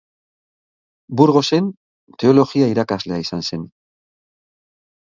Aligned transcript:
Burgosen, 1.21 1.69
teologia 2.25 2.73
irakaslea 2.73 3.25
izan 3.27 3.47
zen. 3.53 3.71